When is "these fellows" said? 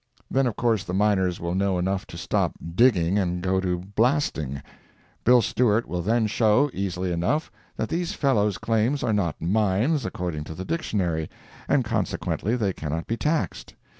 7.89-8.57